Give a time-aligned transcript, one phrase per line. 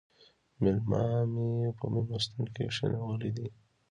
[0.61, 1.03] مېلما
[1.33, 3.47] مې په مېلمستون کې کښېناولی دی